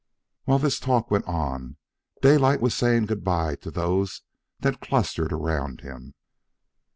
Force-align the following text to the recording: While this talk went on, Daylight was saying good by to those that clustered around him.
While 0.45 0.57
this 0.57 0.79
talk 0.79 1.11
went 1.11 1.25
on, 1.25 1.77
Daylight 2.23 2.59
was 2.59 2.73
saying 2.73 3.05
good 3.05 3.23
by 3.23 3.55
to 3.57 3.69
those 3.69 4.23
that 4.61 4.81
clustered 4.81 5.31
around 5.31 5.81
him. 5.81 6.15